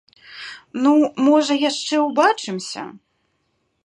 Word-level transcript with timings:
Ну, 0.85 0.93
можа, 1.27 1.57
яшчэ 1.69 1.95
ўбачымся. 2.07 2.83